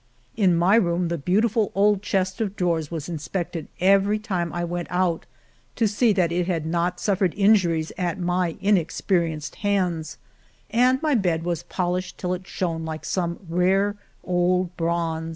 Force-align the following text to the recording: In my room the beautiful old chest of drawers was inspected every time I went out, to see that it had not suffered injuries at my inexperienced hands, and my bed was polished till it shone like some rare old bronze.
In 0.35 0.55
my 0.55 0.77
room 0.77 1.09
the 1.09 1.17
beautiful 1.19 1.71
old 1.75 2.01
chest 2.01 2.41
of 2.41 2.55
drawers 2.55 2.89
was 2.89 3.07
inspected 3.07 3.67
every 3.79 4.17
time 4.17 4.51
I 4.51 4.63
went 4.63 4.87
out, 4.89 5.27
to 5.75 5.87
see 5.87 6.11
that 6.13 6.31
it 6.31 6.47
had 6.47 6.65
not 6.65 6.99
suffered 6.99 7.35
injuries 7.37 7.91
at 7.99 8.17
my 8.17 8.57
inexperienced 8.61 9.57
hands, 9.57 10.17
and 10.71 10.99
my 11.03 11.13
bed 11.13 11.43
was 11.43 11.61
polished 11.61 12.17
till 12.17 12.33
it 12.33 12.47
shone 12.47 12.83
like 12.83 13.05
some 13.05 13.41
rare 13.47 13.95
old 14.23 14.75
bronze. 14.75 15.29